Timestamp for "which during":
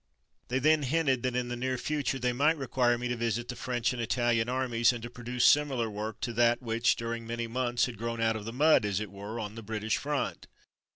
6.59-7.27